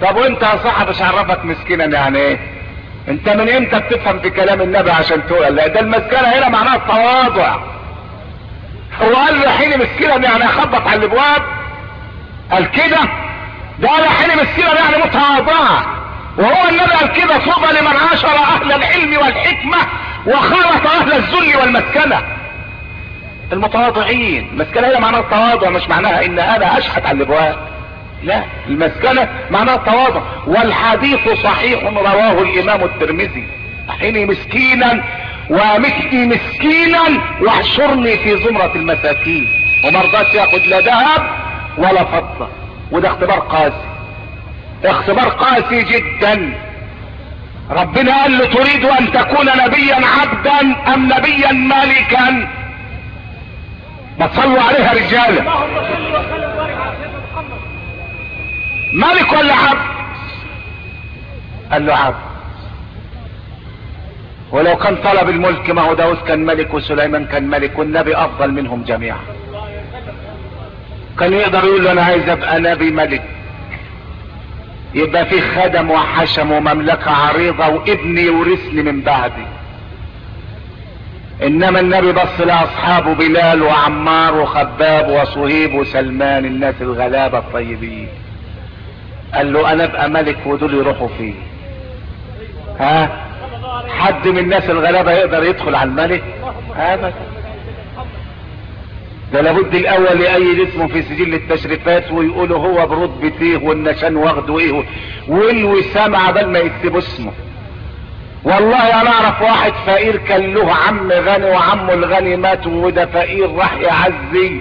[0.00, 2.38] طب وأنت يا صاحب عرفك مسكينا يعني إيه؟
[3.08, 7.56] أنت من إمتى بتفهم في كلام النبي عشان تقول لا؟ ده المسكنة هنا معناها التواضع
[9.02, 11.42] هو قال له حين مسكينة يعني أخبط على الأبواب.
[12.52, 12.98] قال كده؟
[13.78, 15.86] ده قال حين مسكينة يعني متواضعة.
[16.38, 19.76] وهو النبي قال كده طوبى لمن عاشر أهل العلم والحكمة
[20.26, 22.22] وخالط أهل الذل والمسكنة.
[23.52, 24.48] المتواضعين.
[24.52, 27.56] المسكنة هي معناها التواضع مش معناها إن أنا أشحت على الابواب
[28.22, 30.20] لا المسكنة معناها التواضع.
[30.46, 33.48] والحديث صحيح رواه الإمام الترمذي.
[34.00, 35.04] حيني مسكينا
[35.50, 37.02] وامتني مسكينا
[37.40, 39.48] واحشرني في زمرة المساكين.
[39.84, 41.22] ومرضاش ياخد لا ذهب
[41.78, 42.48] ولا فضة.
[42.90, 43.84] وده اختبار قاسي.
[44.84, 46.52] اختبار قاسي جدا.
[47.70, 50.60] ربنا قال له تريد أن تكون نبيا عبدا
[50.94, 52.48] أم نبيا مالكا؟
[54.18, 54.92] ما تصلوا عليها
[57.32, 57.60] محمد.
[58.94, 59.92] ملك ولا عبد
[61.72, 62.32] قال له عبد
[64.52, 68.82] ولو كان طلب الملك ما هو داود كان ملك وسليمان كان ملك والنبي أفضل منهم
[68.82, 69.20] جميعا.
[71.18, 73.22] كان يقدر يقول له أنا عايز أبقى نبي ملك.
[74.94, 79.46] يبقى في خدم وحشم ومملكة عريضة وابني يورثني من بعدي.
[81.42, 88.08] إنما النبي بص لاصحابه بلال وعمار وخباب وصهيب وسلمان الناس الغلابة الطيبين.
[89.34, 91.32] قال له أنا أبقى ملك ودول يروحوا فيه
[92.80, 93.24] ها؟
[93.98, 96.22] حد من الناس الغلابة يقدر يدخل على الملك؟
[96.76, 97.12] ابدا
[99.32, 104.84] ده لابد الأول يأيد اسمه في سجل التشريفات ويقولوا هو برتبته والنشان واخده إيه؟
[105.28, 107.32] والوسام عبال ما يكتبوا اسمه.
[108.44, 113.72] والله أنا اعرف واحد فقير كان له عم غني وعمه الغني مات وده فقير راح
[113.74, 114.60] يعزي.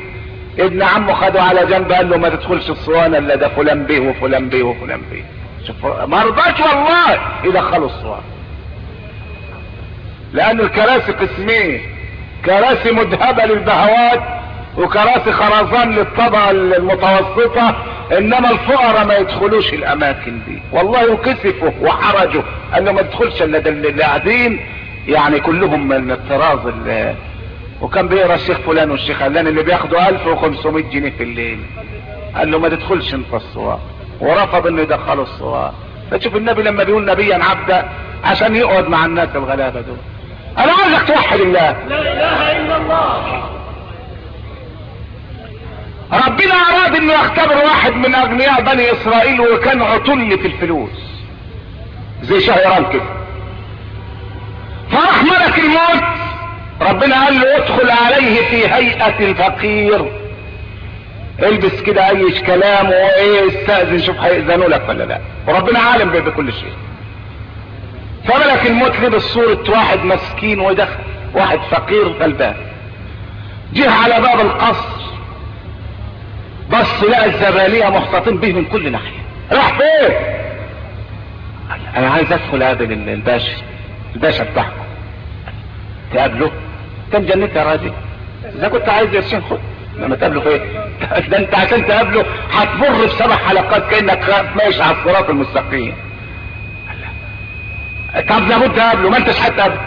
[0.60, 4.50] ابن عمه خده على جنب قال له ما تدخلش الصوانة إلا ده فلان بيه وفلان
[4.50, 5.24] بيه وفلان بيه
[5.68, 8.24] شوف ما رضاش والله يدخلوا الصوانة.
[10.34, 11.82] لأن الكراسي قسمين
[12.46, 14.22] كراسي مذهبة للبهوات
[14.78, 17.76] وكراسي خرزان للطبقة المتوسطة
[18.18, 20.62] إنما الفقراء ما يدخلوش الأماكن دي.
[20.72, 22.42] والله كسفوا وحرجوا
[22.78, 24.60] أنه ما تدخلش إلا اللي قاعدين
[25.08, 26.60] يعني كلهم من الطراز
[27.82, 31.60] وكان بيقرأ الشيخ فلان والشيخ علان اللي بياخدوا 1500 جنيه في الليل.
[32.36, 33.80] قال له ما تدخلش أنت الصواب.
[34.20, 35.74] ورفض إنه يدخلوا الصواب.
[36.12, 37.90] فتشوف النبي لما بيقول نبيا عبدا
[38.24, 39.98] عشان يقعد مع الناس الغلابة دول.
[40.58, 41.72] أنا عايزك توحد الله.
[41.72, 43.61] لا إله إلا الله.
[46.14, 50.90] ربنا أراد أنه يختبر واحد من أغنياء بني إسرائيل وكان عتل في الفلوس.
[52.22, 53.02] زي شهران كده
[54.92, 56.04] فراح ملك الموت.
[56.82, 60.12] ربنا قال له ادخل عليه في هيئة الفقير.
[61.44, 65.22] البس كده أي كلام وإيه استأذن شوف هيأذنوا لك ولا لا.
[65.48, 66.74] وربنا عالم بكل شيء.
[68.28, 71.00] فملك الموت لبس صورة واحد مسكين ودخل
[71.34, 72.56] واحد فقير غلبان.
[73.74, 75.01] جه على باب القصر.
[76.72, 79.20] بص لقى الزبالية محتطين به من كل ناحية.
[79.52, 80.16] راح فين؟
[81.98, 83.58] أنا عايز أدخل اقابل ال- الباشا
[84.16, 84.72] الباشا بتاعكم.
[86.14, 86.52] تقابله؟
[87.12, 87.92] كان جنتي يا راجل؟
[88.56, 89.60] إذا كنت عايز يرسين خد.
[89.98, 90.62] لما تقابله فين؟
[91.30, 95.94] ده أنت عشان تقابله هتمر في سبع حلقات كأنك ماشي على الصراط المستقيم.
[98.30, 99.82] طب لابد اقابله ما أنتش هتقابله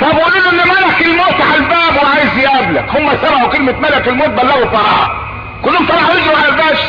[0.00, 2.84] طب قولوا له إن ملك الموت على الباب وعايز يقابلك.
[2.96, 5.24] هم سمعوا كلمة ملك الموت بلغوا فرعا
[5.64, 6.88] كلهم طلعوا يجروا على الباشا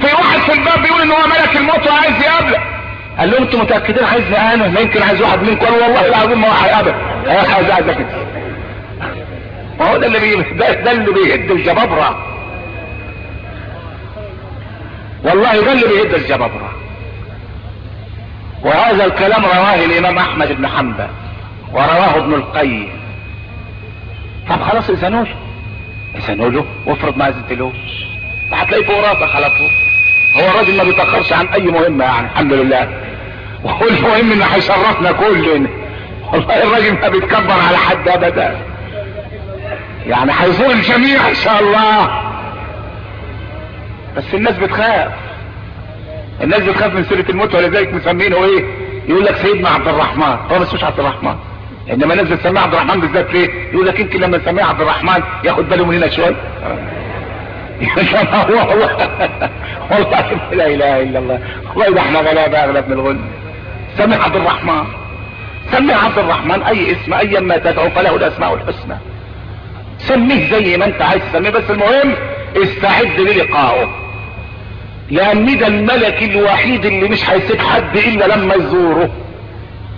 [0.00, 2.60] في واحد في الباب بيقول إن هو ملك الموت وعايز يقابلك
[3.18, 5.64] قال لهم أنتوا متأكدين عايزني أنا ما يمكن عايز واحد منكم.
[5.74, 6.94] والله العظيم ما هو هيقابل.
[7.26, 8.26] أنا عايز عايز كده
[9.80, 10.34] ما هو ده اللي بي...
[10.36, 12.24] ده, ده اللي بيهد الجبابرة.
[15.24, 16.70] والله ده اللي بيهد الجبابرة.
[18.62, 21.08] وهذا الكلام رواه الإمام أحمد بن حنبل
[21.72, 22.88] ورواه ابن القيم.
[24.48, 25.24] طب خلاص اذنوا
[26.18, 27.74] له اذنوا له وافرض ما اذنتلوش
[28.52, 29.70] هتلاقيه فوق راسك على طول.
[30.34, 33.00] هو الراجل ما بيتأخرش عن أي مهمة يعني الحمد لله.
[33.64, 35.68] وهو المهم إنه هيشرفنا كلنا.
[36.32, 38.56] والله الراجل ما بيتكبر على حد ابدا.
[40.06, 42.22] يعني هيزور الجميع إن شاء الله.
[44.16, 45.12] بس الناس بتخاف.
[46.42, 48.64] الناس بتخاف من سيرة الموت ولذلك مسمينه إيه؟
[49.08, 50.36] يقول لك سيدنا عبد الرحمن.
[50.50, 51.36] هو بس مش عبد الرحمن.
[51.92, 55.68] انما الناس بتسميه عبد الرحمن بالذات ليه يقول لك يمكن لما نسميه عبد الرحمن ياخد
[55.68, 56.36] باله مننا شوية
[58.48, 58.68] والله
[59.90, 61.40] والله لا إله إلا الله.
[61.74, 63.18] والله ده إحنا غلابة أغلب من الغل.
[63.98, 64.84] سمي عبد الرحمن.
[65.72, 68.94] سمي عبد الرحمن أي اسم ايا ما تدعو فله الأسماء الحسنى.
[69.98, 72.14] سميه زي ما أنت عايز تسميه بس المهم
[72.56, 73.88] استعد للقائه
[75.10, 79.10] لأن ده الملك الوحيد اللي مش هيسيب حد إلا لما يزوره.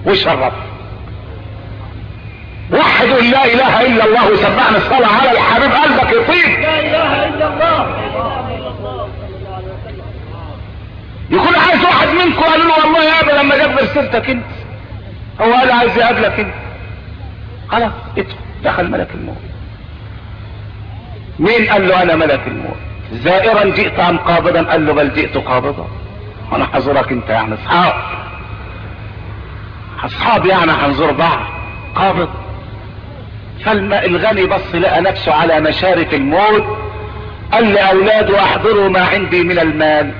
[0.07, 0.70] ويشرفه
[2.73, 6.61] يقول لا إله إلا الله وسبحنا الصلاة على الحبيب قلبك يطيب.
[6.61, 7.97] لا إله إلا الله.
[11.31, 14.45] يكون عايز واحد منكم قالوا له والله يا أبا لما جاب سيرتك أنت.
[15.41, 16.55] هو قال عايز يقابلك أنت.
[17.69, 19.37] خلاص ادخل دخل ملك الموت.
[21.39, 22.77] مين قال له أنا ملك الموت؟
[23.13, 25.89] زائرا جئت أم قابضا؟ قال له بل جئت قابضا.
[26.53, 27.95] أنا حضرك أنت يعني أصحاب.
[30.05, 31.41] أصحاب يعني هنزور بعض.
[31.95, 32.29] قابض.
[33.65, 36.79] فالماء الغني بص لقى نفسه على مشارف الموت
[37.53, 40.13] قال لاولاده أحضروا ما عندي من المال.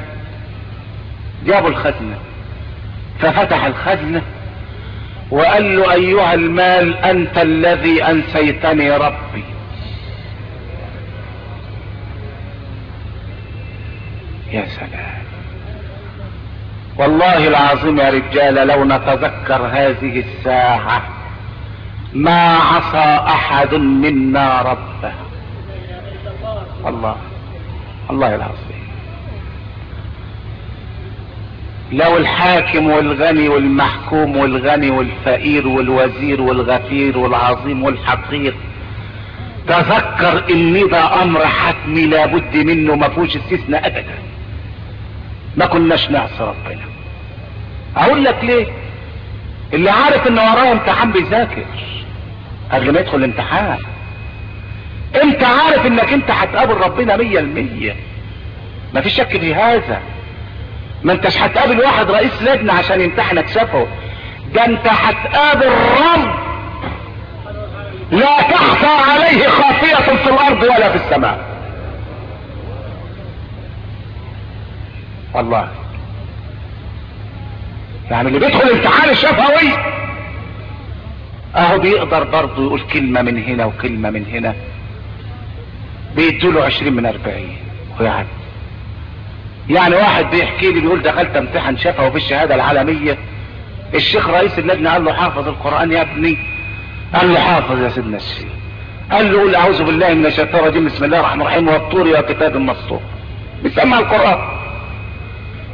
[1.47, 2.17] جابوا الخزنة.
[3.21, 4.23] ففتح الخزنة
[5.31, 9.45] وقال له أيها المال أنت الذي أنسيتني ربي.
[14.53, 15.21] يا سلام.
[16.99, 21.20] والله العظيم يا رجال لو نتذكر هذه الساعة
[22.15, 25.13] ما عصى أحد منا ربه.
[26.87, 27.17] الله
[28.11, 28.81] الله العظيم
[31.93, 38.55] لو الحاكم والغني والمحكوم والغني والفقير والوزير والغفير والعظيم والحقير
[39.69, 44.19] تذكر ان ده أمر حتمي لابد منه ما فيهوش استثناء ابدا.
[45.57, 46.85] ما كناش نعصي ربنا.
[47.97, 48.67] أقول لك ليه؟
[49.73, 51.65] اللي عارف إن وراه امتحان بيذاكر.
[52.73, 53.79] قبل ما يدخل الامتحان.
[55.23, 57.97] انت عارف انك انت هتقابل ربنا مية المية.
[58.95, 60.01] ما في شك في هذا.
[61.03, 63.87] ما انتش هتقابل واحد رئيس لجنة عشان يمتحنك شافه
[64.55, 66.35] ده انت هتقابل رب
[68.11, 71.39] لا تخفى عليه خافية في الأرض ولا في السماء.
[75.35, 75.69] والله.
[78.11, 79.73] يعني اللي بيدخل امتحان الشفوي
[81.57, 84.55] أهو بيقدر برضه يقول كلمة من هنا وكلمة من هنا.
[86.17, 87.57] بيدوله عشرين من أربعين.
[88.01, 88.29] ويعدي.
[89.69, 93.19] يعني واحد بيحكي لي بيقول دخلت امتحن شفوي في الشهادة العالمية.
[93.95, 96.39] الشيخ رئيس اللجنة قال له حافظ القرآن يا ابني.
[97.15, 98.49] قال له حافظ يا سيدنا الشيخ.
[99.13, 100.87] قال له قول أعوذ بالله من الشيطان الرجيم.
[100.87, 101.69] بسم الله الرحمن الرحيم.
[101.69, 103.01] والطور يا كتاب مسطور.
[103.63, 104.39] بيسمع القرآن.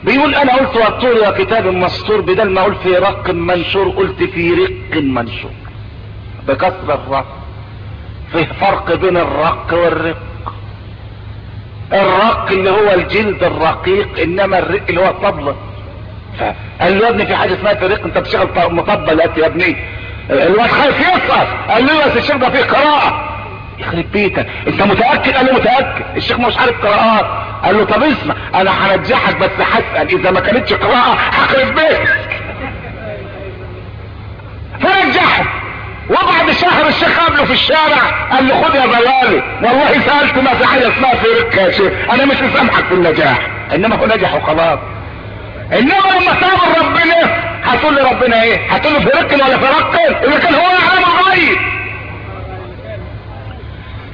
[0.05, 2.21] بيقول أنا قلت والطور يا كتاب مسطور.
[2.21, 5.51] بدل ما أقول في رق منشور قلت في رق منشور.
[6.49, 7.27] بكسر الرق.
[8.33, 10.17] في فرق بين الرق والرق.
[11.93, 15.57] الرق اللي هو الجلد الرقيق إنما الرق اللي هو الطبلة
[16.81, 19.77] قال له يا ابني في حاجة اسمها في رق أنت بتشتغل مطبل يا ابني.
[20.31, 23.33] الواد خايف يسقط قال له بس الشيخ ده فيه قراءة.
[23.79, 24.47] يخرب بيتك.
[24.67, 26.05] أنت متأكد؟ قال له متأكد.
[26.17, 27.27] الشيخ مش عارف قراءات.
[27.65, 30.19] قال له طب اسمع أنا هنجحك بس هسأل.
[30.19, 32.43] إذا ما كانتش قراءة هخرب بيتك.
[34.81, 35.45] فرجحه
[36.11, 40.67] وبعد شهر الشيخ قابله في الشارع قال له خد يا بلالي والله سالت ما في
[40.67, 41.93] حاجة اسمها رك يا شيخ.
[42.15, 43.39] أنا مش مسامحك في النجاح.
[43.75, 44.79] إنما هو نجح وخلاص.
[45.73, 47.15] إنما لما تقابل ربنا
[47.65, 49.95] هتقول لي ربنا إيه؟ هتقول له في رك ولا في رق
[50.25, 51.59] إذا كان هو يعلم الغيب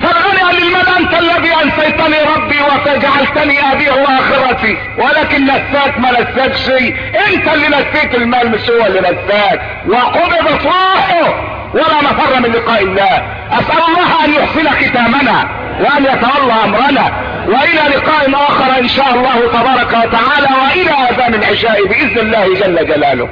[0.03, 4.76] فالغني قال للمال انت الذي انسيتني ربي وجعلتني أبي وآخرتي.
[4.98, 6.96] ولكن نساك ما نساك شيء.
[7.28, 11.34] أنت اللي نسيت المال مش هو اللي نساك وقبضت روحه
[11.74, 13.22] ولا مفر من لقاء الله.
[13.50, 15.48] أسأل الله أن يحسن ختامنا
[15.80, 17.12] وأن يتولى أمرنا.
[17.48, 20.48] وإلى لقاء آخر إن شاء الله تبارك وتعالى.
[20.62, 23.28] وإلى آذان العشاء بإذن الله جل جلاله.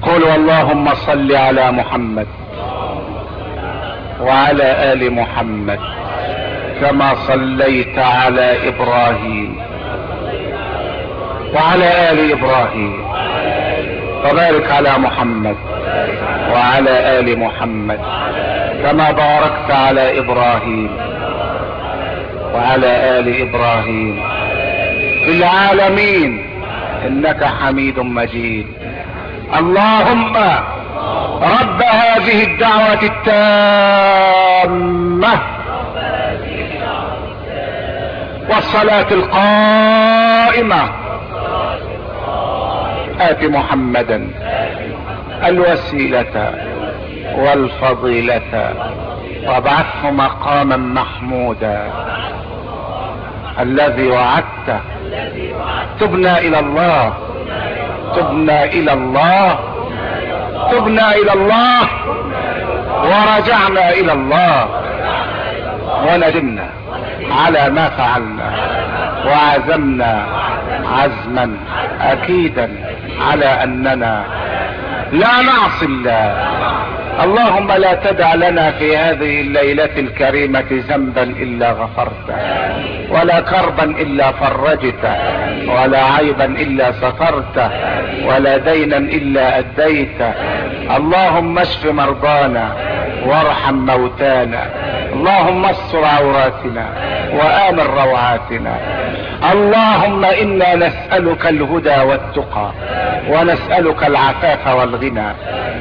[0.01, 2.27] قولوا اللهم صل على محمد
[4.21, 5.79] وعلى آل محمد
[6.81, 9.51] كما صليت على إبراهيم
[11.53, 13.05] وعلى آل إبراهيم.
[14.25, 15.57] وبارك على محمد
[16.53, 17.99] وعلى آل محمد
[18.83, 21.10] كما باركت على إبراهيم.
[22.53, 24.23] وعلى آل إبراهيم.
[25.25, 26.45] في العالمين
[27.07, 28.67] إنك حميد مجيد.
[29.59, 30.35] اللهم
[31.41, 33.03] رب هذه الدعوة
[34.13, 35.41] التامة
[38.49, 40.89] والصلاة القائمة.
[43.19, 44.27] آت محمدا
[45.45, 46.53] الوسيلة
[47.35, 48.73] والفضيلة.
[49.47, 51.91] وابعثه مقاما محمودا.
[53.59, 54.79] الذي وعدته
[55.99, 57.13] تبنا إلى الله.
[58.15, 59.59] تبنا إلى الله.
[60.71, 61.81] تبنا إلى الله.
[63.03, 64.67] ورجعنا إلى الله.
[66.07, 66.69] وندمنا
[67.31, 68.51] على ما فعلنا.
[69.25, 70.25] وعزمنا
[70.85, 71.57] عزما
[72.01, 72.69] أكيدا
[73.31, 74.23] على أننا
[75.11, 76.47] لا نعصي الله.
[77.23, 82.37] اللهم لا تدع لنا في هذه الليلة الكريمة ذنبا إلا غفرته
[83.09, 85.15] ولا كربا إلا فرجته
[85.67, 87.69] ولا عيبا إلا سترته
[88.27, 90.31] ولا دينا إلا أديته.
[90.97, 92.65] اللهم اشف مرضانا
[93.25, 94.63] وارحم موتانا.
[95.13, 96.85] اللهم استر عوراتنا
[97.33, 98.75] وآمن روعاتنا.
[99.51, 102.71] اللهم إنا نسألك الهدى والتقى
[103.29, 105.29] ونسألك العفاف والغنى.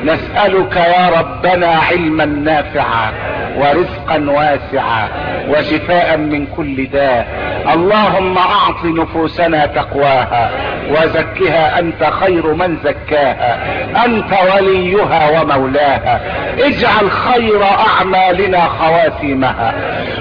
[0.05, 3.12] نسألك يا ربنا علما نافعا
[3.57, 5.09] ورزقا واسعا
[5.49, 7.26] وشفاء من كل داء.
[7.74, 10.50] اللهم أعط نفوسنا تقواها
[10.90, 13.58] وزكها أنت خير من زكاها.
[14.04, 16.20] أنت وليها ومولاها.
[16.58, 19.74] اجعل خير أعمالنا خواتيمها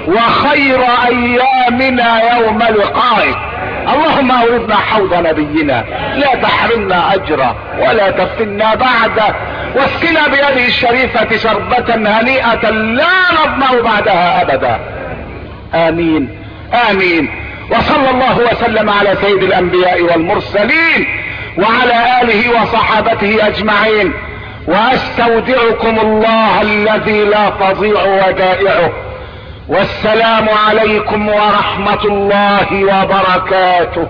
[0.08, 3.36] وخير أيامنا يوم لقائك
[3.94, 5.84] اللهم اوردنا حوض نبينا.
[6.14, 9.34] لا تحرمنا أجره ولا تفتنا بعده.
[9.76, 14.78] واسقنا بيده الشريفة شربة هنيئة لا نظمأ بعدها أبدا.
[15.74, 16.39] آمين.
[16.74, 17.30] آمين.
[17.70, 21.06] وصلى الله وسلم على سيد الأنبياء والمرسلين
[21.58, 24.12] وعلى آله وصحابته أجمعين.
[24.66, 28.92] وأستودعكم الله الذي لا تضيع ودائعه.
[29.68, 34.06] والسلام عليكم ورحمة الله وبركاته.